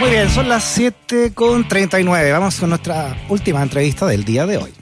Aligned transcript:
Muy 0.00 0.08
bien, 0.08 0.30
son 0.30 0.48
las 0.48 0.64
7 0.64 1.34
con 1.34 1.68
39. 1.68 2.32
Vamos 2.32 2.58
con 2.58 2.70
nuestra 2.70 3.14
última 3.28 3.62
entrevista 3.62 4.06
del 4.06 4.24
día 4.24 4.46
de 4.46 4.56
hoy. 4.56 4.72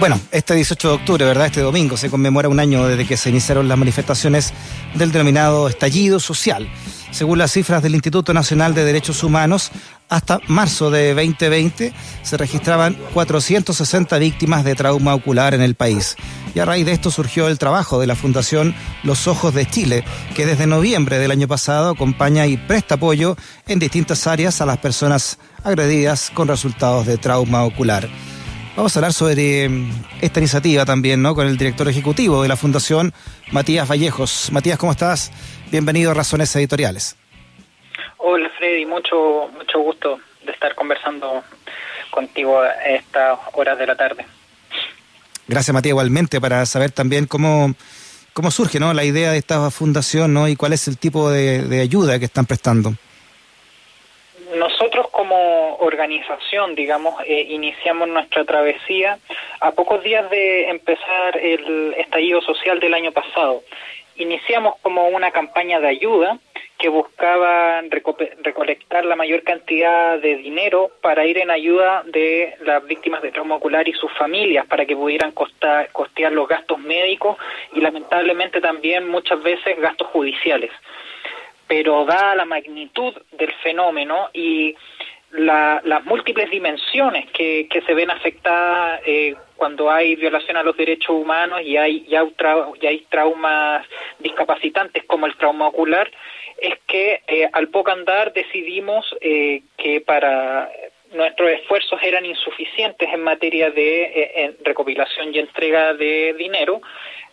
Bueno, 0.00 0.20
este 0.32 0.54
18 0.54 0.88
de 0.88 0.94
octubre, 0.94 1.24
¿verdad? 1.24 1.46
Este 1.46 1.60
domingo 1.60 1.96
se 1.96 2.10
conmemora 2.10 2.48
un 2.48 2.58
año 2.58 2.88
desde 2.88 3.06
que 3.06 3.16
se 3.16 3.30
iniciaron 3.30 3.68
las 3.68 3.78
manifestaciones 3.78 4.52
del 4.96 5.12
denominado 5.12 5.68
estallido 5.68 6.18
social. 6.18 6.68
Según 7.12 7.38
las 7.38 7.52
cifras 7.52 7.84
del 7.84 7.94
Instituto 7.94 8.34
Nacional 8.34 8.74
de 8.74 8.84
Derechos 8.84 9.22
Humanos, 9.22 9.70
hasta 10.12 10.40
marzo 10.46 10.90
de 10.90 11.14
2020 11.14 11.94
se 12.22 12.36
registraban 12.36 12.98
460 13.14 14.18
víctimas 14.18 14.62
de 14.62 14.74
trauma 14.74 15.14
ocular 15.14 15.54
en 15.54 15.62
el 15.62 15.74
país. 15.74 16.16
Y 16.54 16.58
a 16.58 16.66
raíz 16.66 16.84
de 16.84 16.92
esto 16.92 17.10
surgió 17.10 17.48
el 17.48 17.58
trabajo 17.58 17.98
de 17.98 18.06
la 18.06 18.14
Fundación 18.14 18.74
Los 19.04 19.26
Ojos 19.26 19.54
de 19.54 19.64
Chile, 19.64 20.04
que 20.36 20.44
desde 20.44 20.66
noviembre 20.66 21.18
del 21.18 21.30
año 21.30 21.48
pasado 21.48 21.88
acompaña 21.88 22.46
y 22.46 22.58
presta 22.58 22.96
apoyo 22.96 23.38
en 23.66 23.78
distintas 23.78 24.26
áreas 24.26 24.60
a 24.60 24.66
las 24.66 24.76
personas 24.76 25.38
agredidas 25.64 26.30
con 26.34 26.46
resultados 26.46 27.06
de 27.06 27.16
trauma 27.16 27.64
ocular. 27.64 28.06
Vamos 28.76 28.94
a 28.94 28.98
hablar 28.98 29.14
sobre 29.14 29.66
mm, 29.66 29.90
esta 30.20 30.40
iniciativa 30.40 30.84
también, 30.84 31.22
¿no? 31.22 31.34
Con 31.34 31.46
el 31.46 31.56
director 31.56 31.88
ejecutivo 31.88 32.42
de 32.42 32.48
la 32.48 32.56
Fundación, 32.58 33.14
Matías 33.50 33.88
Vallejos. 33.88 34.50
Matías, 34.52 34.78
¿cómo 34.78 34.92
estás? 34.92 35.30
Bienvenido 35.70 36.10
a 36.10 36.14
Razones 36.14 36.54
Editoriales. 36.54 37.16
Hola 38.24 38.48
Freddy, 38.56 38.86
mucho, 38.86 39.50
mucho 39.52 39.80
gusto 39.80 40.20
de 40.44 40.52
estar 40.52 40.76
conversando 40.76 41.42
contigo 42.10 42.60
a 42.60 42.70
estas 42.70 43.36
horas 43.54 43.76
de 43.76 43.84
la 43.84 43.96
tarde. 43.96 44.24
Gracias 45.48 45.74
Matías, 45.74 45.90
igualmente, 45.90 46.40
para 46.40 46.64
saber 46.64 46.92
también 46.92 47.26
cómo, 47.26 47.74
cómo 48.32 48.52
surge 48.52 48.78
¿no? 48.78 48.94
la 48.94 49.02
idea 49.02 49.32
de 49.32 49.38
esta 49.38 49.68
fundación 49.72 50.32
¿no? 50.32 50.46
y 50.46 50.54
cuál 50.54 50.72
es 50.72 50.86
el 50.86 50.98
tipo 50.98 51.30
de, 51.30 51.62
de 51.62 51.80
ayuda 51.80 52.20
que 52.20 52.26
están 52.26 52.46
prestando. 52.46 52.92
Nosotros 54.54 55.08
como 55.10 55.78
organización, 55.78 56.76
digamos, 56.76 57.20
eh, 57.26 57.48
iniciamos 57.50 58.06
nuestra 58.06 58.44
travesía 58.44 59.18
a 59.60 59.72
pocos 59.72 60.00
días 60.04 60.30
de 60.30 60.70
empezar 60.70 61.36
el 61.38 61.94
estallido 61.98 62.40
social 62.40 62.78
del 62.78 62.94
año 62.94 63.10
pasado. 63.10 63.64
Iniciamos 64.14 64.76
como 64.80 65.08
una 65.08 65.32
campaña 65.32 65.80
de 65.80 65.88
ayuda 65.88 66.38
que 66.82 66.88
buscaba 66.88 67.80
recolectar 68.42 69.04
la 69.04 69.14
mayor 69.14 69.44
cantidad 69.44 70.18
de 70.18 70.36
dinero 70.38 70.90
para 71.00 71.24
ir 71.24 71.38
en 71.38 71.52
ayuda 71.52 72.02
de 72.06 72.56
las 72.62 72.84
víctimas 72.84 73.22
de 73.22 73.30
trauma 73.30 73.54
ocular 73.54 73.86
y 73.86 73.92
sus 73.92 74.10
familias, 74.18 74.66
para 74.66 74.84
que 74.84 74.96
pudieran 74.96 75.30
costear 75.30 76.32
los 76.32 76.48
gastos 76.48 76.80
médicos 76.80 77.36
y 77.72 77.80
lamentablemente 77.80 78.60
también 78.60 79.08
muchas 79.08 79.40
veces 79.44 79.78
gastos 79.80 80.08
judiciales. 80.08 80.72
Pero 81.68 82.04
dada 82.04 82.34
la 82.34 82.46
magnitud 82.46 83.14
del 83.30 83.52
fenómeno 83.62 84.30
y 84.32 84.74
las 85.30 86.04
múltiples 86.04 86.50
dimensiones 86.50 87.30
que, 87.30 87.68
se 87.86 87.94
ven 87.94 88.10
afectadas 88.10 89.00
eh, 89.06 89.36
cuando 89.54 89.88
hay 89.88 90.16
violación 90.16 90.56
a 90.56 90.64
los 90.64 90.76
derechos 90.76 91.10
humanos 91.10 91.60
y 91.62 91.76
hay, 91.76 92.04
ya 92.08 92.24
hay 92.82 93.06
traumas 93.08 93.86
discapacitantes 94.18 95.04
como 95.04 95.26
el 95.26 95.36
trauma 95.36 95.68
ocular, 95.68 96.10
es 96.62 96.78
que 96.86 97.20
eh, 97.26 97.48
al 97.52 97.68
poco 97.68 97.90
andar 97.90 98.32
decidimos 98.32 99.04
eh, 99.20 99.62
que 99.76 100.00
para 100.00 100.70
nuestros 101.12 101.50
esfuerzos 101.50 102.00
eran 102.02 102.24
insuficientes 102.24 103.08
en 103.12 103.22
materia 103.22 103.70
de 103.70 104.56
recopilación 104.64 105.34
y 105.34 105.40
entrega 105.40 105.92
de 105.92 106.34
dinero 106.38 106.80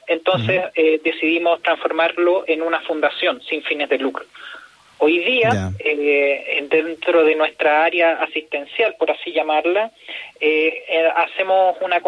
entonces 0.10 0.64
eh, 0.74 1.00
decidimos 1.04 1.62
transformarlo 1.62 2.44
en 2.48 2.64
una 2.64 2.82
fundación 2.82 3.42
sin 3.44 3.62
fines 3.62 3.88
de 3.90 4.00
lucro. 4.00 4.26
Hoy 4.98 5.20
día, 5.20 5.70
eh, 5.78 6.68
dentro 6.68 7.24
de 7.24 7.36
nuestra 7.36 7.86
área 7.86 8.14
asistencial, 8.14 8.96
por 8.98 9.12
así 9.12 9.32
llamarla, 9.32 9.92
eh, 10.42 10.84
hacemos 11.16 11.78
una 11.82 12.02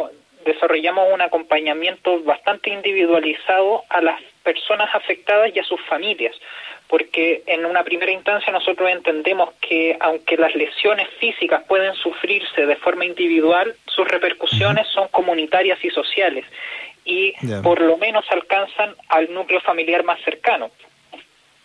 desarrollamos 0.45 1.13
un 1.13 1.21
acompañamiento 1.21 2.21
bastante 2.23 2.69
individualizado 2.69 3.83
a 3.89 4.01
las 4.01 4.21
personas 4.43 4.89
afectadas 4.93 5.51
y 5.53 5.59
a 5.59 5.63
sus 5.63 5.79
familias, 5.81 6.35
porque 6.87 7.43
en 7.45 7.65
una 7.65 7.83
primera 7.83 8.11
instancia 8.11 8.51
nosotros 8.51 8.89
entendemos 8.89 9.53
que 9.61 9.97
aunque 9.99 10.37
las 10.37 10.53
lesiones 10.55 11.07
físicas 11.19 11.63
pueden 11.67 11.93
sufrirse 11.95 12.65
de 12.65 12.75
forma 12.75 13.05
individual, 13.05 13.75
sus 13.85 14.07
repercusiones 14.07 14.87
son 14.87 15.07
comunitarias 15.09 15.83
y 15.83 15.89
sociales 15.89 16.45
y 17.05 17.33
por 17.63 17.81
lo 17.81 17.97
menos 17.97 18.25
alcanzan 18.29 18.95
al 19.09 19.33
núcleo 19.33 19.59
familiar 19.61 20.03
más 20.03 20.21
cercano. 20.21 20.69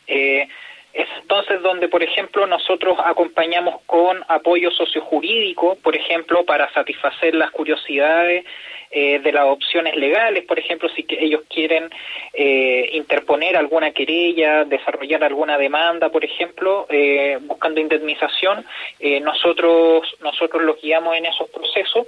Eh, 0.07 0.49
es 0.97 1.09
entonces 1.21 1.61
donde, 1.61 1.89
por 1.89 2.03
ejemplo, 2.03 2.47
nosotros 2.47 2.99
acompañamos 3.05 3.83
con 3.85 4.25
apoyo 4.29 4.71
sociojurídico, 4.71 5.77
por 5.83 5.95
ejemplo, 5.95 6.45
para 6.45 6.73
satisfacer 6.73 7.35
las 7.35 7.51
curiosidades 7.51 8.47
eh, 8.91 9.19
de 9.19 9.33
las 9.33 9.45
opciones 9.45 9.95
legales, 9.97 10.45
por 10.45 10.59
ejemplo, 10.59 10.89
si 10.89 11.05
ellos 11.09 11.43
quieren 11.51 11.91
eh, 12.33 12.89
interponer 12.93 13.57
alguna 13.57 13.91
querella, 13.91 14.65
desarrollar 14.65 15.23
alguna 15.23 15.59
demanda, 15.59 16.09
por 16.09 16.25
ejemplo, 16.25 16.87
eh, 16.89 17.39
buscando 17.43 17.81
indemnización, 17.81 18.65
nosotros 19.23 20.17
nosotros 20.21 20.63
los 20.63 20.81
guiamos 20.81 21.15
en 21.17 21.27
esos 21.27 21.51
procesos 21.51 22.07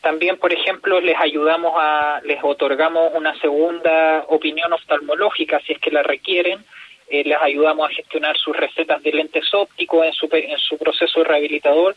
también, 0.00 0.36
por 0.36 0.52
ejemplo, 0.52 1.00
les 1.00 1.16
ayudamos 1.18 1.74
a, 1.76 2.20
les 2.24 2.42
otorgamos 2.42 3.12
una 3.14 3.38
segunda 3.38 4.24
opinión 4.28 4.72
oftalmológica 4.72 5.60
si 5.60 5.74
es 5.74 5.78
que 5.78 5.92
la 5.92 6.02
requieren. 6.02 6.64
Eh, 7.12 7.24
les 7.26 7.36
ayudamos 7.42 7.90
a 7.90 7.94
gestionar 7.94 8.34
sus 8.38 8.56
recetas 8.56 9.02
de 9.02 9.12
lentes 9.12 9.52
ópticos 9.52 10.06
en 10.06 10.14
su, 10.14 10.30
en 10.32 10.56
su 10.56 10.78
proceso 10.78 11.22
rehabilitador. 11.22 11.94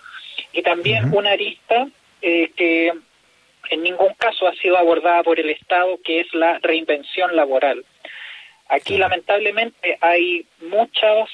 Y 0.52 0.62
también 0.62 1.16
una 1.16 1.32
arista 1.32 1.88
eh, 2.22 2.52
que 2.58 2.92
en 3.70 3.82
ningún 3.82 4.14
caso 4.16 4.46
ha 4.46 4.54
sido 4.56 4.78
abordada 4.78 5.24
por 5.24 5.40
el 5.40 5.50
Estado, 5.50 5.98
que 6.04 6.20
es 6.20 6.34
la 6.34 6.60
reinvención 6.60 7.34
laboral. 7.34 7.86
Aquí, 8.68 8.98
lamentablemente, 8.98 9.98
hay 10.02 10.46
muchas 10.60 11.30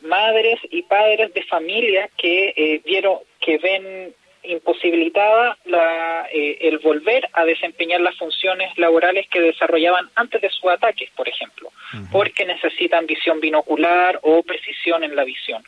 madres 0.00 0.58
y 0.70 0.80
padres 0.80 1.34
de 1.34 1.42
familia 1.42 2.08
que 2.16 2.54
eh, 2.56 2.80
vieron 2.86 3.18
que 3.38 3.58
ven 3.58 4.14
imposibilitada 4.42 5.56
la, 5.64 6.26
eh, 6.32 6.58
el 6.62 6.78
volver 6.78 7.28
a 7.32 7.44
desempeñar 7.44 8.00
las 8.00 8.16
funciones 8.16 8.76
laborales 8.78 9.28
que 9.28 9.40
desarrollaban 9.40 10.08
antes 10.14 10.40
de 10.40 10.50
sus 10.50 10.70
ataques, 10.70 11.10
por 11.10 11.28
ejemplo, 11.28 11.70
porque 12.10 12.44
necesitan 12.44 13.06
visión 13.06 13.40
binocular 13.40 14.18
o 14.22 14.42
precisión 14.42 15.04
en 15.04 15.14
la 15.16 15.24
visión. 15.24 15.62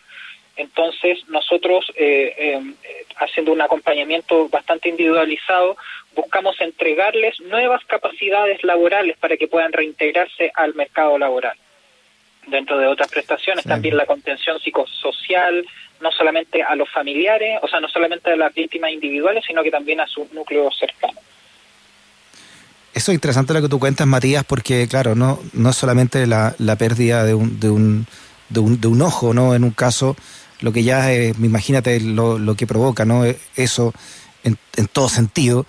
Entonces, 0.56 1.18
nosotros, 1.28 1.90
eh, 1.96 2.34
em, 2.36 2.74
haciendo 3.16 3.52
un 3.52 3.62
acompañamiento 3.62 4.48
bastante 4.48 4.88
individualizado, 4.90 5.76
buscamos 6.14 6.60
entregarles 6.60 7.40
nuevas 7.40 7.82
capacidades 7.86 8.62
laborales 8.62 9.16
para 9.18 9.36
que 9.36 9.48
puedan 9.48 9.72
reintegrarse 9.72 10.52
al 10.54 10.74
mercado 10.74 11.18
laboral. 11.18 11.56
Dentro 12.46 12.78
de 12.78 12.86
otras 12.86 13.08
prestaciones, 13.08 13.64
también 13.64 13.96
la 13.96 14.04
contención 14.04 14.58
psicosocial, 14.58 15.64
no 16.00 16.10
solamente 16.10 16.62
a 16.62 16.74
los 16.74 16.90
familiares, 16.90 17.60
o 17.62 17.68
sea, 17.68 17.80
no 17.80 17.88
solamente 17.88 18.32
a 18.32 18.36
las 18.36 18.52
víctimas 18.52 18.90
individuales, 18.90 19.44
sino 19.46 19.62
que 19.62 19.70
también 19.70 20.00
a 20.00 20.06
su 20.06 20.28
núcleo 20.32 20.68
cercano. 20.72 21.18
Eso 22.94 23.10
es 23.10 23.14
interesante 23.14 23.54
lo 23.54 23.62
que 23.62 23.68
tú 23.68 23.78
cuentas, 23.78 24.06
Matías, 24.06 24.44
porque 24.44 24.86
claro, 24.86 25.14
no, 25.14 25.40
no 25.54 25.70
es 25.70 25.76
solamente 25.76 26.26
la, 26.26 26.54
la 26.58 26.76
pérdida 26.76 27.24
de 27.24 27.32
un, 27.32 27.58
de, 27.58 27.70
un, 27.70 28.06
de, 28.50 28.60
un, 28.60 28.80
de 28.80 28.88
un 28.88 29.00
ojo, 29.00 29.32
¿no? 29.32 29.54
En 29.54 29.64
un 29.64 29.70
caso, 29.70 30.14
lo 30.60 30.72
que 30.72 30.82
ya, 30.82 31.10
es, 31.10 31.38
imagínate 31.38 32.00
lo, 32.00 32.38
lo 32.38 32.54
que 32.54 32.66
provoca, 32.66 33.06
¿no? 33.06 33.24
Eso 33.56 33.94
en, 34.44 34.58
en, 34.76 34.88
todo 34.88 35.08
sentido, 35.08 35.64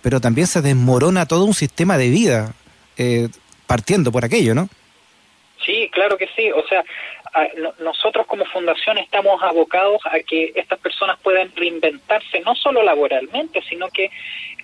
pero 0.00 0.20
también 0.20 0.46
se 0.46 0.62
desmorona 0.62 1.26
todo 1.26 1.44
un 1.44 1.54
sistema 1.54 1.98
de 1.98 2.08
vida 2.08 2.54
eh, 2.96 3.28
partiendo 3.66 4.10
por 4.10 4.24
aquello, 4.24 4.54
¿no? 4.54 4.70
Sí, 5.64 5.88
claro 5.92 6.16
que 6.16 6.28
sí. 6.34 6.50
O 6.50 6.66
sea, 6.66 6.84
nosotros 7.78 8.26
como 8.26 8.44
fundación 8.46 8.98
estamos 8.98 9.42
abocados 9.42 10.00
a 10.04 10.20
que 10.20 10.52
estas 10.54 10.78
personas 10.78 11.18
puedan 11.20 11.54
reinventarse 11.54 12.40
no 12.40 12.54
solo 12.54 12.82
laboralmente, 12.82 13.62
sino 13.68 13.88
que, 13.88 14.10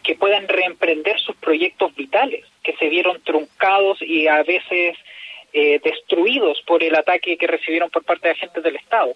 que 0.02 0.14
puedan 0.16 0.48
reemprender 0.48 1.18
sus 1.20 1.36
proyectos 1.36 1.94
vitales, 1.94 2.44
que 2.62 2.76
se 2.76 2.88
vieron 2.88 3.22
truncados 3.22 4.02
y 4.02 4.26
a 4.26 4.42
veces 4.42 4.96
eh, 5.52 5.80
destruidos 5.82 6.60
por 6.66 6.82
el 6.82 6.94
ataque 6.94 7.38
que 7.38 7.46
recibieron 7.46 7.90
por 7.90 8.04
parte 8.04 8.28
de 8.28 8.34
agentes 8.34 8.62
del 8.62 8.76
Estado. 8.76 9.14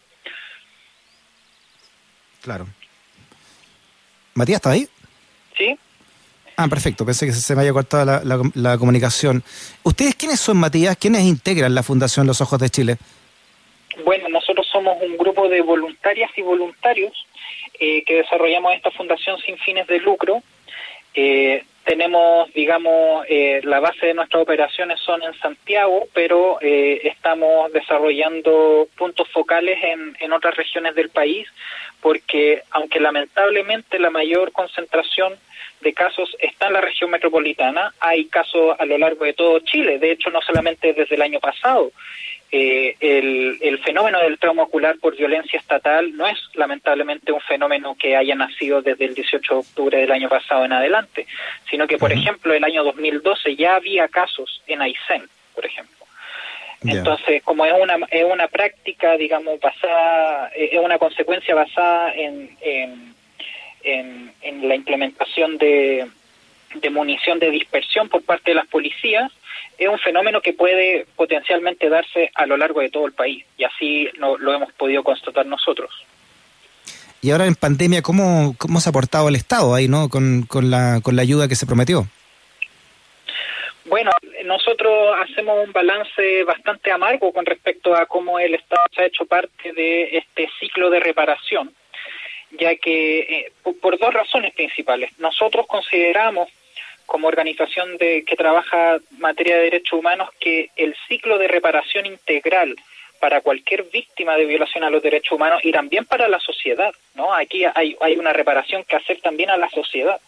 Claro. 2.43 2.67
Matías, 4.35 4.56
¿está 4.56 4.70
ahí? 4.70 4.88
Sí. 5.56 5.78
Ah, 6.62 6.69
perfecto, 6.69 7.05
pensé 7.05 7.26
que 7.26 7.32
se 7.32 7.56
me 7.56 7.62
había 7.62 7.73
cortado 7.73 8.20
la, 8.55 8.79
comunicación. 8.79 9.43
¿Ustedes 9.82 10.14
quiénes 10.14 10.38
son, 10.38 10.59
Matías? 10.59 10.97
¿Quiénes 10.97 11.23
integran 11.23 11.75
la 11.75 11.82
Fundación 11.82 12.25
Los 12.25 12.41
Ojos 12.41 12.61
de 12.61 12.70
Chile? 12.70 12.99
Bueno, 14.05 14.29
nosotros 14.29 14.64
somos 14.70 14.97
un 15.03 15.17
grupo 15.17 15.49
de 15.49 15.61
voluntarias 15.61 16.31
y 16.37 16.43
voluntarios 16.43 17.12
eh, 17.81 18.05
que 18.05 18.14
desarrollamos 18.14 18.75
esta 18.75 18.93
fundación 18.93 19.38
sin 19.44 19.59
fines 19.59 19.88
de 19.88 19.99
lucro. 19.99 20.41
Eh, 21.14 21.64
tenemos, 21.84 22.52
digamos, 22.55 23.26
eh, 23.29 23.61
la 23.64 23.81
base 23.81 24.06
de 24.06 24.14
nuestras 24.14 24.43
operaciones 24.43 25.00
son 25.00 25.23
en 25.23 25.34
Santiago, 25.34 26.06
pero 26.14 26.58
eh, 26.61 27.00
estamos 27.05 27.73
desarrollando 27.73 28.88
puntos 28.96 29.29
focales 29.31 29.79
en, 29.82 30.17
en 30.20 30.32
otras 30.32 30.56
regiones 30.56 30.94
del 30.94 31.11
país, 31.11 31.49
porque 32.00 32.62
aunque 32.70 33.00
lamentablemente 33.00 33.99
la 33.99 34.11
mayor 34.11 34.52
concentración 34.52 35.34
de 35.81 35.93
casos 35.93 36.37
está 36.38 36.69
en 36.69 36.75
la 36.75 36.81
región 36.81 37.11
metropolitana, 37.11 37.93
hay 38.00 38.26
casos 38.26 38.76
a 38.78 38.85
lo 38.87 38.99
largo 38.99 39.25
de 39.25 39.35
todo 39.35 39.58
Chile, 39.61 39.99
de 39.99 40.12
hecho 40.12 40.31
no 40.31 40.40
solamente 40.40 40.93
desde 40.93 41.17
el 41.17 41.23
año 41.23 41.40
pasado. 41.40 41.90
Eh, 42.55 42.96
el, 43.00 43.56
el, 43.62 43.78
fenómeno 43.78 44.19
del 44.19 44.38
trauma 44.38 44.64
ocular 44.64 44.99
por 44.99 45.17
violencia 45.17 45.58
estatal 45.58 46.14
no 46.14 46.26
es 46.26 46.38
lamentablemente 46.52 47.32
un 47.32 47.40
fenómeno 47.40 47.96
que 47.99 48.14
haya 48.14 48.35
nacido 48.35 48.82
desde 48.82 49.06
el 49.06 49.14
18 49.14 49.55
de 49.55 49.61
octubre 49.61 49.99
del 49.99 50.12
año 50.12 50.28
pasado 50.28 50.62
en 50.67 50.75
adelante, 50.75 51.26
sino 51.72 51.86
que, 51.86 51.96
por 51.96 52.12
ejemplo, 52.12 52.52
el 52.52 52.62
año 52.64 52.84
2012 52.84 53.56
ya 53.56 53.76
había 53.76 54.06
casos 54.06 54.62
en 54.66 54.82
Aysén, 54.82 55.26
por 55.54 55.64
ejemplo. 55.64 56.04
Entonces, 56.84 57.42
como 57.42 57.64
es 57.64 57.72
una, 57.72 57.96
es 58.10 58.24
una 58.24 58.46
práctica, 58.46 59.16
digamos, 59.16 59.58
basada, 59.58 60.48
es 60.54 60.78
una 60.78 60.98
consecuencia 60.98 61.54
basada 61.54 62.12
en, 62.12 62.54
en, 62.60 63.14
en, 63.84 64.32
en 64.42 64.69
la 64.69 64.74
implementación 64.74 65.56
de, 65.56 66.10
de 66.74 66.90
munición 66.90 67.38
de 67.38 67.50
dispersión 67.50 68.10
por 68.10 68.22
parte 68.22 68.50
de 68.50 68.56
las 68.56 68.66
policías, 68.66 69.32
es 69.78 69.88
un 69.88 69.98
fenómeno 69.98 70.42
que 70.42 70.52
puede 70.52 71.06
potencialmente 71.16 71.88
darse 71.88 72.30
a 72.34 72.44
lo 72.44 72.58
largo 72.58 72.82
de 72.82 72.90
todo 72.90 73.06
el 73.06 73.14
país 73.14 73.46
y 73.56 73.64
así 73.64 74.10
lo, 74.18 74.36
lo 74.36 74.52
hemos 74.52 74.75
podido 74.75 75.02
constatar 75.02 75.46
nosotros. 75.46 75.90
Y 77.22 77.30
ahora 77.30 77.46
en 77.46 77.54
pandemia, 77.54 78.02
¿cómo, 78.02 78.56
cómo 78.58 78.80
se 78.80 78.88
ha 78.88 78.90
aportado 78.90 79.28
el 79.28 79.36
Estado 79.36 79.74
ahí, 79.74 79.86
no? 79.86 80.08
Con, 80.08 80.42
con, 80.42 80.72
la, 80.72 81.00
con 81.02 81.14
la 81.14 81.22
ayuda 81.22 81.46
que 81.46 81.54
se 81.54 81.66
prometió. 81.66 82.04
Bueno, 83.84 84.10
nosotros 84.44 85.14
hacemos 85.22 85.64
un 85.64 85.72
balance 85.72 86.42
bastante 86.42 86.90
amargo 86.90 87.32
con 87.32 87.46
respecto 87.46 87.94
a 87.94 88.06
cómo 88.06 88.40
el 88.40 88.54
Estado 88.54 88.82
se 88.92 89.02
ha 89.02 89.06
hecho 89.06 89.24
parte 89.24 89.72
de 89.72 90.16
este 90.16 90.48
ciclo 90.58 90.90
de 90.90 90.98
reparación, 90.98 91.72
ya 92.58 92.74
que 92.74 93.20
eh, 93.20 93.52
por 93.80 93.98
dos 93.98 94.12
razones 94.12 94.52
principales. 94.54 95.10
Nosotros 95.18 95.66
consideramos 95.68 96.48
como 97.06 97.28
organización 97.28 97.98
de, 97.98 98.25
que 98.25 98.34
trabaja 98.34 98.94
en 98.94 99.20
materia 99.20 99.56
de 99.56 99.64
derechos 99.64 99.98
humanos 99.98 100.30
que 100.40 100.70
el 100.75 100.96
ciclo 101.06 101.38
de 101.38 101.46
reparación 101.46 102.06
integral 102.06 102.75
para 103.22 103.40
cualquier 103.40 103.84
víctima 103.84 104.36
de 104.36 104.46
violación 104.46 104.82
a 104.82 104.90
los 104.90 105.00
derechos 105.00 105.30
humanos 105.36 105.60
y 105.62 105.70
también 105.70 106.04
para 106.06 106.26
la 106.26 106.40
sociedad, 106.40 106.92
¿no? 107.14 107.32
Aquí 107.32 107.64
hay, 107.72 107.96
hay 108.00 108.16
una 108.16 108.32
reparación 108.32 108.82
que 108.82 108.96
hacer 108.96 109.20
también 109.20 109.48
a 109.48 109.56
la 109.56 109.70
sociedad. 109.70 110.20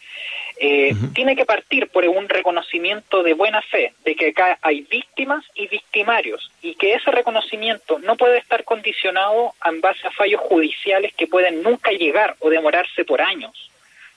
Eh, 0.61 0.95
Tiene 1.13 1.35
que 1.35 1.45
partir 1.45 1.89
por 1.89 2.07
un 2.07 2.29
reconocimiento 2.29 3.25
de 3.25 3.35
buena 3.35 3.63
fe, 3.63 3.93
de 4.05 4.15
que 4.15 4.29
acá 4.29 4.61
hay 4.63 4.83
víctimas 4.83 5.45
y 5.57 5.67
victimarios, 5.67 6.53
y 6.63 6.77
que 6.77 6.95
ese 6.95 7.11
reconocimiento 7.11 7.99
no 7.99 8.15
puede 8.15 8.39
estar 8.39 8.63
condicionado 8.63 9.55
en 9.65 9.81
base 9.81 10.07
a 10.07 10.13
fallos 10.13 10.43
judiciales 10.43 11.13
que 11.15 11.27
pueden 11.27 11.65
nunca 11.65 11.91
llegar 11.91 12.37
o 12.39 12.49
demorarse 12.49 13.05
por 13.05 13.21
años, 13.21 13.73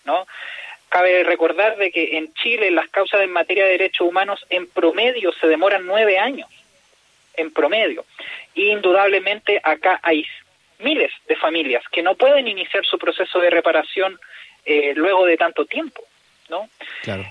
¿no? 0.06 0.27
Cabe 0.89 1.23
recordar 1.23 1.77
de 1.77 1.89
que 1.89 2.15
en 2.18 2.31
Chile 2.35 2.69
las 2.69 2.89
causas 2.89 3.21
en 3.21 3.31
materia 3.31 3.65
de 3.65 3.71
derechos 3.71 4.07
humanos 4.07 4.45
en 4.51 4.68
promedio 4.68 5.33
se 5.33 5.47
demoran 5.47 5.88
nueve 5.88 6.19
años, 6.19 6.47
en 7.38 7.51
promedio. 7.51 8.06
Y 8.54 8.69
indudablemente 8.69 9.62
acá 9.63 10.00
hay 10.04 10.25
miles 10.80 11.12
de 11.28 11.36
familias 11.36 11.84
que 11.92 12.04
no 12.04 12.16
pueden 12.16 12.48
iniciar 12.48 12.86
su 12.86 12.98
proceso 12.98 13.39
de 13.39 13.50
reparación 13.50 14.19
eh, 14.66 14.94
luego 14.95 15.25
de 15.25 15.38
tanto 15.38 15.66
tiempo. 15.66 16.04
¿no? 16.50 16.69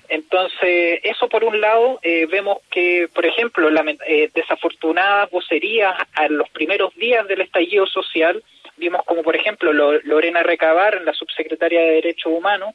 Entonces, 0.09 1.01
eso 1.03 1.29
por 1.29 1.43
un 1.45 1.61
lado, 1.61 1.99
eh, 2.03 2.27
vemos 2.27 2.59
que, 2.71 3.09
por 3.13 3.25
ejemplo, 3.25 3.71
la, 3.71 3.85
eh, 4.07 4.31
desafortunadas 4.35 5.31
vocerías 5.31 5.95
a 6.15 6.29
los 6.29 6.49
primeros 6.51 6.95
días 6.97 7.27
del 7.27 7.41
estallido 7.41 7.87
social, 7.87 8.43
vimos 8.77 9.03
como, 9.07 9.23
por 9.23 9.35
ejemplo, 9.35 9.73
Lorena 9.73 10.43
Recabar, 10.43 11.01
la 11.03 11.15
subsecretaria 11.15 11.81
de 11.81 11.93
Derechos 11.93 12.33
Humanos, 12.33 12.75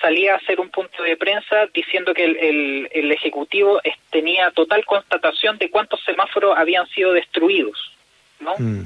salía 0.00 0.34
a 0.34 0.36
hacer 0.36 0.60
un 0.60 0.70
punto 0.70 1.02
de 1.02 1.16
prensa 1.16 1.66
diciendo 1.72 2.14
que 2.14 2.24
el, 2.24 2.88
el, 2.90 3.12
Ejecutivo 3.12 3.80
tenía 4.10 4.50
total 4.50 4.84
constatación 4.84 5.58
de 5.58 5.70
cuántos 5.70 6.02
semáforos 6.04 6.56
habían 6.56 6.86
sido 6.88 7.12
destruidos, 7.12 7.92
¿no? 8.40 8.54
Mm. 8.58 8.84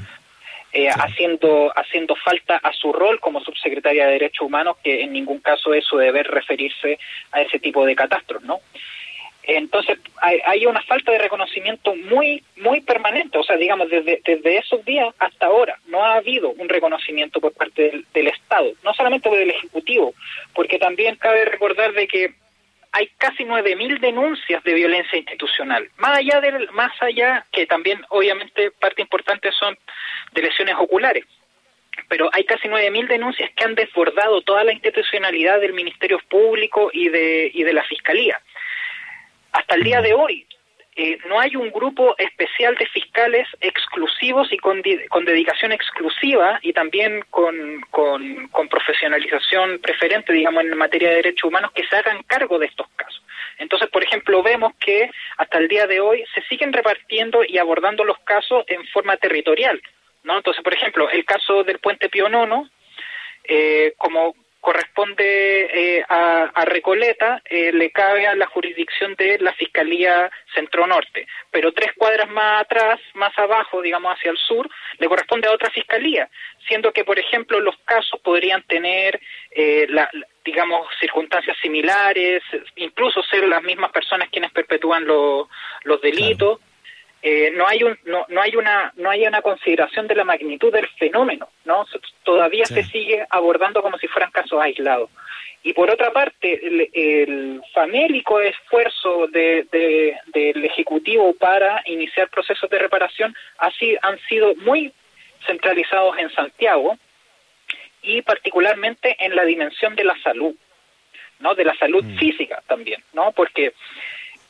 Eh, 0.72 0.88
haciendo, 0.88 1.72
haciendo 1.76 2.16
falta 2.16 2.56
a 2.56 2.72
su 2.72 2.92
rol 2.92 3.20
como 3.20 3.40
subsecretaria 3.40 4.06
de 4.06 4.12
Derechos 4.14 4.44
Humanos, 4.44 4.76
que 4.82 5.02
en 5.02 5.12
ningún 5.12 5.38
caso 5.38 5.72
es 5.72 5.84
su 5.84 5.96
deber 5.98 6.26
referirse 6.26 6.98
a 7.30 7.42
ese 7.42 7.60
tipo 7.60 7.86
de 7.86 7.94
catástrofes, 7.94 8.44
¿no? 8.44 8.58
Entonces 9.46 9.98
hay, 10.20 10.64
una 10.64 10.82
falta 10.82 11.12
de 11.12 11.18
reconocimiento 11.18 11.94
muy 11.94 12.42
muy 12.56 12.80
permanente, 12.80 13.36
o 13.36 13.42
sea, 13.42 13.56
digamos, 13.56 13.90
desde, 13.90 14.22
desde 14.24 14.56
esos 14.56 14.82
días 14.84 15.14
hasta 15.18 15.46
ahora 15.46 15.78
no 15.86 16.02
ha 16.02 16.14
habido 16.14 16.50
un 16.50 16.68
reconocimiento 16.68 17.40
por 17.40 17.52
parte 17.52 18.04
del, 18.12 18.26
Estado, 18.26 18.72
no 18.82 18.94
solamente 18.94 19.28
del 19.28 19.50
Ejecutivo, 19.50 20.14
porque 20.54 20.78
también 20.78 21.16
cabe 21.16 21.44
recordar 21.44 21.92
de 21.92 22.06
que 22.06 22.34
hay 22.92 23.08
casi 23.18 23.44
9.000 23.44 24.00
denuncias 24.00 24.62
de 24.64 24.72
violencia 24.72 25.18
institucional, 25.18 25.88
más 25.98 26.18
allá 26.18 26.40
del, 26.40 26.70
más 26.70 26.92
allá 27.02 27.44
que 27.52 27.66
también 27.66 28.00
obviamente 28.08 28.70
parte 28.70 29.02
importante 29.02 29.50
son 29.52 29.76
de 30.32 30.42
lesiones 30.42 30.76
oculares, 30.78 31.24
pero 32.08 32.30
hay 32.32 32.44
casi 32.44 32.68
9.000 32.68 33.08
denuncias 33.08 33.50
que 33.54 33.64
han 33.64 33.74
desbordado 33.74 34.40
toda 34.42 34.64
la 34.64 34.72
institucionalidad 34.72 35.60
del 35.60 35.74
Ministerio 35.74 36.18
Público 36.28 36.90
y 36.92 37.08
de, 37.08 37.50
y 37.52 37.62
de 37.62 37.72
la 37.72 37.84
Fiscalía. 37.84 38.40
Hasta 39.54 39.76
el 39.76 39.84
día 39.84 40.02
de 40.02 40.14
hoy 40.14 40.44
eh, 40.96 41.16
no 41.28 41.38
hay 41.38 41.54
un 41.54 41.70
grupo 41.70 42.16
especial 42.18 42.74
de 42.74 42.86
fiscales 42.86 43.46
exclusivos 43.60 44.52
y 44.52 44.58
con, 44.58 44.82
con 45.08 45.24
dedicación 45.24 45.70
exclusiva 45.70 46.58
y 46.60 46.72
también 46.72 47.24
con, 47.30 47.80
con, 47.90 48.48
con, 48.48 48.68
profesionalización 48.68 49.78
preferente, 49.78 50.32
digamos, 50.32 50.64
en 50.64 50.76
materia 50.76 51.10
de 51.10 51.16
derechos 51.16 51.48
humanos 51.48 51.70
que 51.72 51.86
se 51.86 51.94
hagan 51.94 52.24
cargo 52.24 52.58
de 52.58 52.66
estos 52.66 52.88
casos. 52.96 53.22
Entonces, 53.58 53.88
por 53.90 54.02
ejemplo, 54.02 54.42
vemos 54.42 54.72
que 54.80 55.08
hasta 55.36 55.58
el 55.58 55.68
día 55.68 55.86
de 55.86 56.00
hoy 56.00 56.24
se 56.34 56.42
siguen 56.42 56.72
repartiendo 56.72 57.44
y 57.46 57.58
abordando 57.58 58.02
los 58.02 58.18
casos 58.24 58.64
en 58.66 58.84
forma 58.88 59.16
territorial. 59.18 59.80
¿no? 60.24 60.36
Entonces, 60.36 60.64
por 60.64 60.74
ejemplo, 60.74 61.08
el 61.10 61.24
caso 61.24 61.62
del 61.62 61.78
puente 61.78 62.08
Pío 62.08 62.28
Nono, 62.28 62.68
eh, 63.44 63.94
como 63.98 64.34
corresponde 64.64 65.98
eh, 65.98 66.04
a, 66.08 66.64
Recoleta, 66.64 67.42
eh, 67.44 67.70
le 67.70 67.90
cabe 67.90 68.26
a 68.26 68.34
la 68.34 68.46
jurisdicción 68.46 69.14
de 69.14 69.38
la 69.38 69.52
Fiscalía 69.52 70.30
Centro 70.54 70.86
Norte, 70.86 71.28
pero 71.50 71.72
tres 71.72 71.90
cuadras 71.98 72.30
más 72.30 72.62
atrás, 72.62 72.98
más 73.12 73.38
abajo, 73.38 73.82
digamos 73.82 74.14
hacia 74.14 74.30
el 74.30 74.38
sur, 74.38 74.66
le 74.98 75.06
corresponde 75.06 75.48
a 75.48 75.52
otra 75.52 75.68
fiscalía, 75.68 76.30
siendo 76.66 76.92
que, 76.92 77.04
por 77.04 77.18
ejemplo, 77.18 77.60
los 77.60 77.76
casos 77.84 78.18
podrían 78.20 78.62
tener, 78.62 79.20
eh, 79.50 79.86
la, 79.90 80.08
digamos, 80.42 80.88
circunstancias 80.98 81.58
similares, 81.60 82.42
incluso 82.76 83.22
ser 83.22 83.46
las 83.46 83.62
mismas 83.62 83.92
personas 83.92 84.30
quienes 84.30 84.50
perpetúan 84.50 85.04
los 85.06 86.00
delitos. 86.00 86.58
Eh, 87.26 87.52
no 87.56 87.66
hay 87.66 87.82
un, 87.82 87.98
no, 88.04 88.26
no 88.28 88.42
hay 88.42 88.54
una 88.54 88.92
no 88.96 89.08
hay 89.08 89.26
una 89.26 89.40
consideración 89.40 90.06
de 90.06 90.14
la 90.14 90.24
magnitud 90.24 90.70
del 90.70 90.86
fenómeno 90.98 91.48
no 91.64 91.86
todavía 92.22 92.66
se 92.66 92.82
sigue 92.82 93.24
abordando 93.30 93.80
como 93.80 93.96
si 93.96 94.06
fueran 94.08 94.30
casos 94.30 94.60
aislados. 94.60 95.08
Y 95.62 95.72
por 95.72 95.90
otra 95.90 96.12
parte 96.12 96.60
el, 96.92 97.62
famélico 97.72 98.42
esfuerzo 98.42 99.26
de, 99.28 99.66
del 100.34 100.64
ejecutivo 100.66 101.32
para 101.32 101.82
iniciar 101.86 102.28
procesos 102.28 102.68
de 102.68 102.78
reparación 102.78 103.34
así 103.56 103.96
han 104.02 104.18
sido 104.28 104.54
muy 104.56 104.92
centralizados 105.46 106.18
en 106.18 106.30
Santiago 106.30 106.98
y 108.02 108.20
particularmente 108.20 109.16
en 109.18 109.34
la 109.34 109.46
dimensión 109.46 109.96
de 109.96 110.04
la 110.04 110.18
salud 110.22 110.54
no 111.38 111.54
de 111.54 111.64
la 111.64 111.74
salud 111.78 112.04
mm. 112.04 112.18
física 112.18 112.62
también 112.66 113.02
no 113.14 113.32
porque 113.32 113.72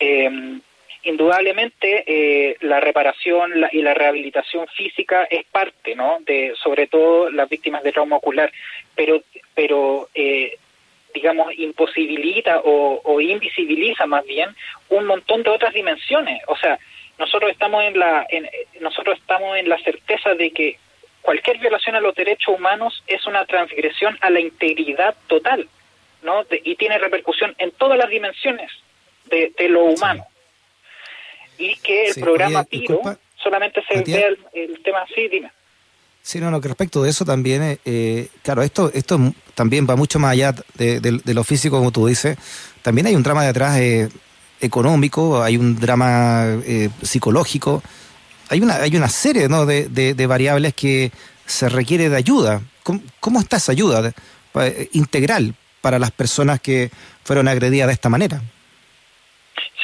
eh, 0.01 0.59
indudablemente 1.05 2.05
eh, 2.07 2.57
la 2.61 2.81
reparación 2.81 3.53
y 3.73 3.83
la 3.83 3.95
rehabilitación 3.95 4.67
física 4.69 5.25
es 5.31 5.45
parte, 5.45 5.95
¿no? 5.95 6.19
De 6.21 6.55
sobre 6.63 6.87
todo 6.87 7.31
las 7.31 7.49
víctimas 7.49 7.83
de 7.83 7.93
trauma 7.93 8.17
ocular, 8.17 8.53
pero 8.95 9.23
pero 9.55 10.09
eh, 10.15 10.59
digamos 11.13 11.57
imposibilita 11.57 12.61
o, 12.65 13.21
invisibiliza 13.21 14.07
más 14.07 14.27
bien 14.27 14.51
un 14.89 15.07
montón 15.07 15.43
de 15.43 15.51
otras 15.51 15.73
dimensiones. 15.73 16.43
O 16.49 16.57
sea, 16.57 16.79
nosotros 17.19 17.51
estamos 17.53 17.85
en 17.85 17.99
la 17.99 18.27
nosotros 18.81 19.19
estamos 19.19 19.57
en 19.57 19.69
la 19.69 19.79
certeza 19.79 20.35
de 20.35 20.51
que 20.51 20.79
cualquier 21.23 21.59
violación 21.59 21.95
a 21.97 22.01
los 22.01 22.15
derechos 22.15 22.55
humanos 22.55 23.03
es 23.07 23.25
una 23.27 23.47
transgresión 23.47 24.19
a 24.21 24.31
la 24.31 24.41
integridad 24.41 25.15
total, 25.27 25.69
¿no? 26.23 26.45
y 26.51 26.77
tiene 26.77 26.99
repercusión 26.99 27.55
en 27.59 27.71
todas 27.71 27.97
las 27.97 28.11
dimensiones 28.11 28.71
de, 29.27 29.69
lo 29.69 29.85
humano 29.85 30.27
y 31.59 31.77
que 31.77 32.07
el 32.07 32.15
programa 32.15 32.65
PIRO 32.65 33.01
solamente 33.43 33.83
se 33.89 34.03
ve 34.03 34.37
el, 34.53 34.83
tema 34.83 35.03
así, 35.03 35.29
dime. 35.29 35.51
Sí, 36.23 36.41
no, 36.41 36.51
no, 36.51 36.61
que 36.61 36.69
respecto 36.69 37.03
de 37.03 37.11
eso 37.11 37.25
también, 37.25 37.79
eh, 37.85 38.29
claro, 38.43 38.63
esto 38.63 38.91
esto 38.95 39.19
también 39.55 39.87
va 39.89 39.95
mucho 39.95 40.19
más 40.19 40.33
allá 40.33 40.55
de, 40.75 41.21
lo 41.25 41.45
físico, 41.45 41.77
como 41.77 41.93
tú 41.93 42.07
dices, 42.07 42.39
también 42.83 43.07
hay 43.07 43.15
un 43.15 43.23
drama 43.23 43.45
detrás 43.45 43.79
eh, 43.79 44.09
económico, 44.61 45.43
hay 45.43 45.57
un 45.57 45.79
drama 45.79 46.47
eh, 46.65 46.89
psicológico, 47.03 47.83
hay 48.49 48.61
una, 48.61 48.77
hay 48.77 48.97
una 48.97 49.09
serie 49.09 49.49
¿no? 49.49 49.67
de, 49.67 49.89
de, 49.89 50.27
variables 50.27 50.75
que 50.75 51.13
se 51.47 51.69
requiere 51.69 52.09
de 52.09 52.17
ayuda. 52.17 52.63
¿Cómo, 52.83 53.41
está 53.41 53.57
esa 53.57 53.73
ayuda 53.73 54.13
eh, 54.55 54.89
integral 54.93 55.55
para 55.81 55.99
las 55.99 56.11
personas 56.11 56.61
que 56.61 56.91
fueron 57.25 57.49
agredidas 57.49 57.89
de 57.89 57.95
esta 57.95 58.09
manera? 58.09 58.43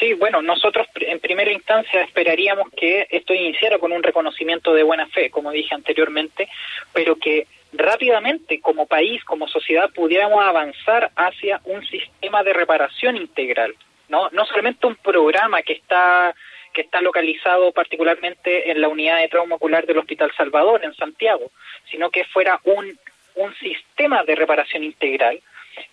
Sí, 0.00 0.14
bueno, 0.14 0.40
nosotros 0.40 0.86
en 0.94 1.20
primera 1.20 1.52
instancia 1.52 2.00
esperaríamos 2.00 2.70
que 2.74 3.06
esto 3.10 3.34
iniciara 3.34 3.78
con 3.78 3.92
un 3.92 4.02
reconocimiento 4.02 4.72
de 4.72 4.82
buena 4.82 5.06
fe, 5.08 5.30
como 5.30 5.50
dije 5.50 5.74
anteriormente, 5.74 6.48
pero 6.94 7.16
que 7.16 7.46
rápidamente 7.74 8.60
como 8.62 8.86
país, 8.86 9.22
como 9.24 9.46
sociedad, 9.46 9.90
pudiéramos 9.94 10.42
avanzar 10.42 11.10
hacia 11.16 11.60
un 11.64 11.84
sistema 11.86 12.42
de 12.42 12.54
reparación 12.54 13.18
integral, 13.18 13.74
¿no? 14.08 14.30
No 14.30 14.46
solamente 14.46 14.86
un 14.86 14.96
programa 14.96 15.62
que 15.62 15.74
está 15.74 16.34
que 16.72 16.82
está 16.82 17.00
localizado 17.00 17.72
particularmente 17.72 18.70
en 18.70 18.80
la 18.80 18.88
unidad 18.88 19.18
de 19.18 19.28
trauma 19.28 19.56
ocular 19.56 19.86
del 19.86 19.98
Hospital 19.98 20.30
Salvador 20.36 20.84
en 20.84 20.94
Santiago, 20.94 21.50
sino 21.90 22.10
que 22.10 22.24
fuera 22.24 22.60
un, 22.62 22.96
un 23.34 23.54
sistema 23.56 24.22
de 24.22 24.36
reparación 24.36 24.84
integral 24.84 25.40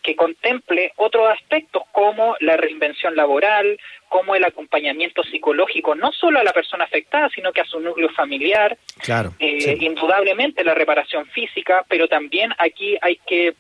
que 0.02 0.16
contemple 0.16 0.94
otros 0.96 1.30
aspectos 1.30 1.84
como 1.92 2.36
la 2.40 2.58
reinvención 2.58 3.16
laboral, 3.16 3.80
como 4.10 4.36
el 4.36 4.44
acompañamiento 4.46 5.24
psicológico, 5.24 5.96
no 5.96 6.12
solo 6.12 6.40
a 6.40 6.44
la 6.44 6.54
persona 6.54 6.86
afectada, 6.86 7.30
sino 7.30 7.52
que 7.52 7.62
a 7.62 7.66
su 7.66 7.80
núcleo 7.80 8.10
familiar, 8.10 8.78
claro, 9.00 9.34
eh, 9.40 9.78
indudablemente 9.82 10.64
la 10.64 10.74
reparación 10.74 11.26
física, 11.28 11.86
pero 11.88 12.08
también 12.08 12.54
aquí 12.58 12.98
hay 13.02 13.18
que 13.28 13.56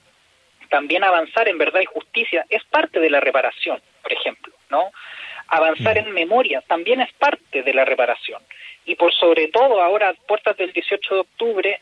también 0.69 1.03
avanzar 1.03 1.47
en 1.47 1.57
verdad 1.57 1.81
y 1.81 1.85
justicia, 1.85 2.45
es 2.49 2.63
parte 2.65 2.99
de 2.99 3.09
la 3.09 3.19
reparación, 3.19 3.81
por 4.01 4.13
ejemplo, 4.13 4.53
¿no? 4.69 4.91
Avanzar 5.47 5.95
mm. 5.95 6.07
en 6.07 6.13
memoria 6.13 6.61
también 6.67 7.01
es 7.01 7.11
parte 7.13 7.63
de 7.63 7.73
la 7.73 7.85
reparación. 7.85 8.41
Y 8.85 8.95
por 8.95 9.13
sobre 9.13 9.47
todo 9.49 9.81
ahora, 9.81 10.13
puertas 10.27 10.57
del 10.57 10.71
18 10.73 11.13
de 11.13 11.19
octubre, 11.21 11.81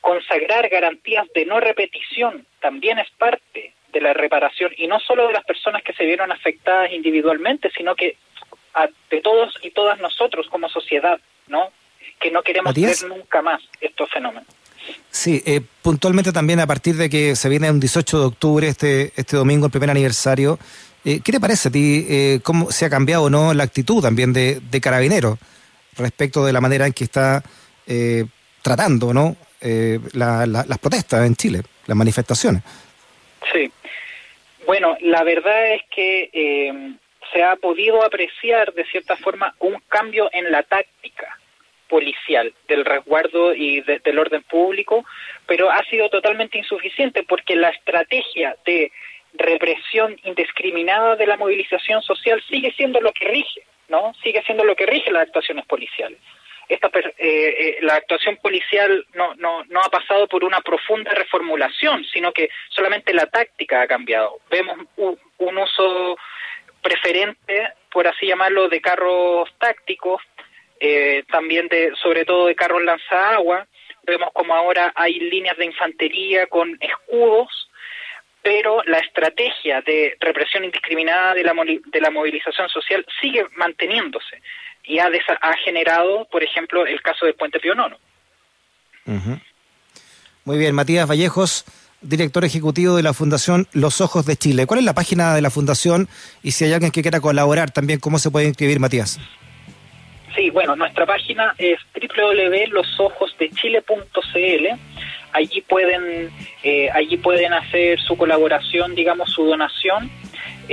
consagrar 0.00 0.68
garantías 0.68 1.26
de 1.34 1.44
no 1.46 1.60
repetición 1.60 2.46
también 2.60 2.98
es 2.98 3.10
parte 3.10 3.74
de 3.92 4.00
la 4.00 4.12
reparación 4.12 4.72
y 4.76 4.86
no 4.86 5.00
solo 5.00 5.26
de 5.26 5.34
las 5.34 5.44
personas 5.44 5.82
que 5.82 5.92
se 5.92 6.04
vieron 6.04 6.30
afectadas 6.32 6.92
individualmente, 6.92 7.70
sino 7.76 7.94
que 7.94 8.16
de 9.10 9.20
todos 9.20 9.54
y 9.62 9.70
todas 9.70 9.98
nosotros 10.00 10.46
como 10.48 10.68
sociedad, 10.68 11.18
¿no? 11.48 11.70
Que 12.20 12.30
no 12.30 12.42
queremos 12.42 12.74
ver 12.74 12.96
nunca 13.08 13.42
más 13.42 13.60
estos 13.80 14.08
fenómenos. 14.10 14.46
Sí, 15.10 15.42
eh, 15.44 15.60
puntualmente 15.82 16.32
también 16.32 16.60
a 16.60 16.66
partir 16.66 16.96
de 16.96 17.10
que 17.10 17.36
se 17.36 17.48
viene 17.48 17.70
un 17.70 17.80
18 17.80 18.18
de 18.18 18.24
octubre, 18.24 18.68
este, 18.68 19.12
este 19.16 19.36
domingo, 19.36 19.66
el 19.66 19.72
primer 19.72 19.90
aniversario, 19.90 20.58
eh, 21.04 21.20
¿qué 21.22 21.32
te 21.32 21.40
parece 21.40 21.68
a 21.68 21.72
ti 21.72 22.06
eh, 22.08 22.40
cómo 22.42 22.70
se 22.70 22.84
ha 22.84 22.90
cambiado 22.90 23.24
o 23.24 23.30
no 23.30 23.52
la 23.54 23.64
actitud 23.64 24.02
también 24.02 24.32
de, 24.32 24.60
de 24.60 24.80
Carabineros 24.80 25.38
respecto 25.96 26.44
de 26.44 26.52
la 26.52 26.60
manera 26.60 26.86
en 26.86 26.92
que 26.92 27.04
está 27.04 27.42
tratando 28.62 29.12
¿no? 29.12 29.36
Las 29.60 30.78
protestas 30.78 31.26
en 31.26 31.34
Chile, 31.36 31.62
las 31.86 31.96
manifestaciones? 31.96 32.62
Sí, 33.52 33.70
bueno, 34.66 34.96
la 35.00 35.24
verdad 35.24 35.74
es 35.74 35.82
que 35.90 36.30
eh, 36.32 36.92
se 37.32 37.42
ha 37.42 37.56
podido 37.56 38.04
apreciar 38.04 38.72
de 38.72 38.84
cierta 38.84 39.16
forma 39.16 39.54
un 39.58 39.80
cambio 39.88 40.30
en 40.32 40.50
la 40.50 40.62
táctica 40.62 41.38
policial 41.88 42.54
del 42.68 42.84
resguardo 42.84 43.52
y 43.52 43.80
del 43.80 44.18
orden 44.18 44.42
público, 44.44 45.04
pero 45.46 45.70
ha 45.70 45.82
sido 45.86 46.08
totalmente 46.08 46.58
insuficiente 46.58 47.24
porque 47.24 47.56
la 47.56 47.70
estrategia 47.70 48.56
de 48.64 48.92
represión 49.34 50.16
indiscriminada 50.22 51.16
de 51.16 51.26
la 51.26 51.36
movilización 51.36 52.00
social 52.02 52.40
sigue 52.48 52.72
siendo 52.76 53.00
lo 53.00 53.12
que 53.12 53.26
rige, 53.26 53.62
¿no? 53.88 54.12
Sigue 54.22 54.42
siendo 54.44 54.64
lo 54.64 54.76
que 54.76 54.86
rige 54.86 55.10
las 55.10 55.22
actuaciones 55.22 55.66
policiales 55.66 56.18
esta, 56.80 56.98
eh, 56.98 57.12
eh, 57.18 57.78
la 57.82 57.94
actuación 57.94 58.36
policial 58.36 59.06
no, 59.14 59.34
no, 59.34 59.64
no 59.64 59.80
ha 59.80 59.88
pasado 59.90 60.26
por 60.28 60.44
una 60.44 60.60
profunda 60.60 61.12
reformulación, 61.12 62.04
sino 62.06 62.32
que 62.32 62.48
solamente 62.70 63.12
la 63.12 63.26
táctica 63.26 63.82
ha 63.82 63.86
cambiado. 63.86 64.38
Vemos 64.50 64.78
un, 64.96 65.18
uso 65.58 66.16
preferente, 66.82 67.72
por 67.90 68.06
así 68.06 68.26
llamarlo, 68.26 68.68
de 68.68 68.80
carros 68.80 69.50
tácticos, 69.58 70.22
eh, 70.78 71.24
también 71.30 71.68
de, 71.68 71.92
sobre 72.00 72.24
todo 72.24 72.46
de 72.46 72.54
carros 72.54 72.82
lanzagua. 72.82 73.66
Vemos 74.04 74.30
como 74.32 74.54
ahora 74.54 74.92
hay 74.94 75.20
líneas 75.20 75.56
de 75.58 75.66
infantería 75.66 76.46
con 76.46 76.78
escudos, 76.80 77.68
pero 78.42 78.82
la 78.86 78.98
estrategia 78.98 79.82
de 79.82 80.16
represión 80.18 80.64
indiscriminada 80.64 81.34
de 81.34 81.44
la, 81.44 81.52
de 81.54 82.00
la 82.00 82.10
movilización 82.10 82.70
social 82.70 83.04
sigue 83.20 83.44
manteniéndose 83.56 84.40
y 84.84 84.98
ha, 84.98 85.06
ha 85.06 85.56
generado, 85.64 86.26
por 86.30 86.42
ejemplo, 86.42 86.86
el 86.86 87.00
caso 87.02 87.26
del 87.26 87.34
Puente 87.34 87.60
Pío 87.60 87.74
Nono. 87.74 87.98
Muy 90.44 90.58
bien, 90.58 90.74
Matías 90.74 91.08
Vallejos, 91.08 91.64
director 92.00 92.44
ejecutivo 92.44 92.96
de 92.96 93.02
la 93.02 93.12
Fundación 93.12 93.66
Los 93.72 94.00
Ojos 94.00 94.24
de 94.26 94.36
Chile. 94.36 94.66
¿Cuál 94.66 94.80
es 94.80 94.86
la 94.86 94.94
página 94.94 95.34
de 95.34 95.42
la 95.42 95.50
Fundación 95.50 96.08
y 96.42 96.52
si 96.52 96.64
hay 96.64 96.72
alguien 96.72 96.92
que 96.92 97.02
quiera 97.02 97.20
colaborar 97.20 97.70
también, 97.70 98.00
cómo 98.00 98.18
se 98.18 98.30
puede 98.30 98.46
inscribir, 98.46 98.80
Matías? 98.80 99.20
Sí, 100.34 100.48
bueno, 100.50 100.74
nuestra 100.76 101.04
página 101.06 101.54
es 101.58 101.78
www.losojosdechile.cl. 101.94 104.66
Allí 105.32 105.60
pueden, 105.62 106.30
eh, 106.62 106.88
allí 106.90 107.16
pueden 107.16 107.52
hacer 107.52 108.00
su 108.00 108.16
colaboración, 108.16 108.94
digamos, 108.94 109.28
su 109.30 109.44
donación 109.44 110.08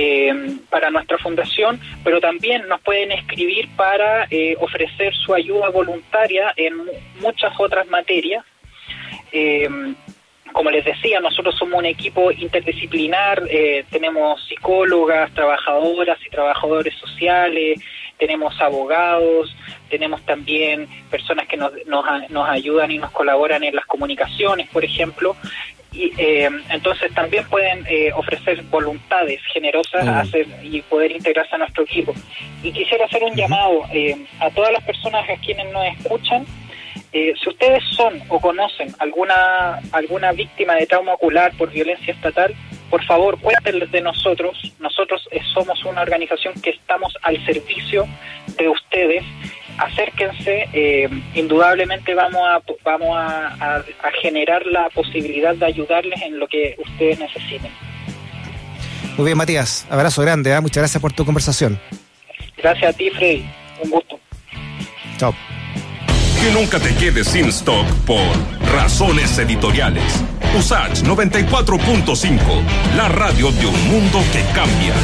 eh, 0.00 0.32
para 0.70 0.90
nuestra 0.90 1.18
fundación, 1.18 1.80
pero 2.04 2.20
también 2.20 2.68
nos 2.68 2.80
pueden 2.82 3.10
escribir 3.10 3.68
para 3.74 4.28
eh, 4.30 4.54
ofrecer 4.60 5.12
su 5.12 5.34
ayuda 5.34 5.70
voluntaria 5.70 6.52
en 6.54 6.74
muchas 7.20 7.52
otras 7.58 7.84
materias. 7.88 8.44
Eh, 9.32 9.68
como 10.52 10.70
les 10.70 10.84
decía, 10.84 11.18
nosotros 11.18 11.56
somos 11.58 11.80
un 11.80 11.86
equipo 11.86 12.30
interdisciplinar, 12.30 13.42
tenemos 13.90 14.42
psicólogas, 14.48 15.34
trabajadoras 15.34 16.18
y 16.24 16.30
trabajadores 16.30 16.94
sociales, 16.94 17.80
tenemos 18.18 18.58
abogados, 18.60 19.54
tenemos 19.90 20.22
también 20.22 20.88
personas 21.10 21.46
que 21.48 21.56
nos, 21.56 21.72
nos, 21.86 22.04
nos 22.30 22.48
ayudan 22.48 22.90
y 22.90 22.98
nos 22.98 23.10
colaboran 23.10 23.64
en 23.64 23.74
las 23.74 23.86
comunicaciones, 23.86 24.68
por 24.68 24.84
ejemplo, 24.84 25.36
y 25.92 26.12
eh, 26.18 26.48
entonces 26.70 27.12
también 27.14 27.44
pueden 27.48 27.84
eh, 27.88 28.12
ofrecer 28.14 28.62
voluntades 28.64 29.40
generosas 29.52 30.06
a 30.06 30.20
hacer 30.20 30.46
y 30.62 30.82
poder 30.82 31.12
integrarse 31.12 31.54
a 31.54 31.58
nuestro 31.58 31.84
equipo. 31.84 32.14
Y 32.62 32.72
quisiera 32.72 33.06
hacer 33.06 33.22
un 33.22 33.34
llamado 33.34 33.82
eh, 33.92 34.26
a 34.40 34.50
todas 34.50 34.72
las 34.72 34.84
personas 34.84 35.28
a 35.28 35.40
quienes 35.40 35.72
nos 35.72 35.84
escuchan. 35.86 36.44
si 37.12 37.48
ustedes 37.48 37.82
son 37.96 38.20
o 38.28 38.38
conocen 38.38 38.94
alguna 38.98 39.80
alguna 39.92 40.32
víctima 40.32 40.74
de 40.74 40.86
trauma 40.86 41.14
ocular 41.14 41.52
por 41.56 41.70
violencia 41.70 42.12
estatal, 42.12 42.54
por 42.90 43.02
favor 43.04 43.40
cuéntenles 43.40 43.90
de 43.90 44.02
nosotros. 44.02 44.74
Nosotros 44.78 45.26
somos 45.54 45.82
una 45.84 46.02
organización 46.02 46.54
que 46.60 46.70
estamos 46.70 47.16
al 47.22 47.42
servicio 47.46 48.06
de 48.58 48.68
ustedes 48.68 49.24
acérquense, 49.78 50.68
eh, 50.72 51.08
indudablemente 51.34 52.14
vamos 52.14 52.42
a 52.42 52.60
vamos 52.84 53.16
a, 53.16 53.82
generar 54.20 54.64
la 54.66 54.88
posibilidad 54.90 55.54
de 55.54 55.66
ayudarles 55.66 56.20
en 56.22 56.38
lo 56.38 56.46
que 56.48 56.74
ustedes 56.78 57.18
necesiten. 57.18 57.70
Muy 59.16 59.26
bien, 59.26 59.38
Matías, 59.38 59.86
abrazo 59.90 60.22
grande, 60.22 60.52
¿eh? 60.52 60.60
muchas 60.60 60.82
gracias 60.82 61.00
por 61.00 61.12
tu 61.12 61.24
conversación. 61.24 61.78
Gracias 62.56 62.94
a 62.94 62.96
ti, 62.96 63.10
Freddy, 63.10 63.44
un 63.82 63.90
gusto. 63.90 64.18
Chao. 65.18 65.34
Que 66.40 66.50
nunca 66.52 66.78
te 66.78 66.94
quedes 66.94 67.28
sin 67.28 67.46
stock 67.46 67.86
por 68.06 68.22
razones 68.72 69.38
editoriales. 69.38 70.04
USACH 70.56 71.02
94.5, 71.02 72.38
la 72.96 73.08
radio 73.08 73.50
de 73.52 73.66
un 73.66 73.88
mundo 73.88 74.20
que 74.32 74.42
cambia. 74.54 74.94